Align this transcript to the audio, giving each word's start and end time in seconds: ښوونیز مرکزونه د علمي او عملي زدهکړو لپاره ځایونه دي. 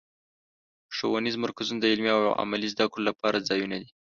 ښوونیز 0.95 1.35
مرکزونه 1.43 1.79
د 1.81 1.85
علمي 1.91 2.11
او 2.17 2.21
عملي 2.43 2.67
زدهکړو 2.73 3.07
لپاره 3.09 3.45
ځایونه 3.49 3.75
دي. 3.81 3.89